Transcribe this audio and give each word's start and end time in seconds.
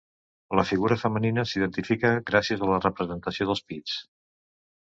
La 0.59 0.63
figura 0.69 0.97
femenina 1.01 1.43
s'identifica 1.51 2.13
gràcies 2.31 2.65
a 2.65 2.71
la 2.73 2.81
representació 2.87 3.49
dels 3.51 3.63
pits. 3.73 4.01